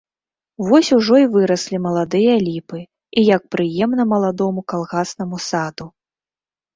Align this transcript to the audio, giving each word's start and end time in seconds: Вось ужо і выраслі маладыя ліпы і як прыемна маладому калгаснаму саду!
Вось 0.67 0.87
ужо 0.97 1.15
і 1.23 1.25
выраслі 1.33 1.79
маладыя 1.83 2.33
ліпы 2.45 2.79
і 3.19 3.23
як 3.35 3.45
прыемна 3.57 4.03
маладому 4.15 4.63
калгаснаму 4.73 5.37
саду! 5.49 5.87